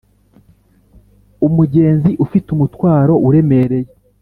umugenzi 1.47 2.11
ufite 2.25 2.47
umutwaro 2.55 3.13
uremereye 3.27 3.89